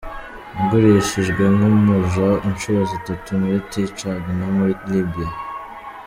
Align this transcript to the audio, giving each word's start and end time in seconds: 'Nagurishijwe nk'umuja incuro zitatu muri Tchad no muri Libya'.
'Nagurishijwe 0.53 1.43
nk'umuja 1.55 2.27
incuro 2.47 2.79
zitatu 2.91 3.27
muri 3.41 3.57
Tchad 3.89 4.23
no 4.37 4.47
muri 4.55 4.73
Libya'. 4.91 5.35